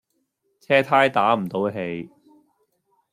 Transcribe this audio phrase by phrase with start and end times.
[0.59, 2.09] 車呔打唔到氣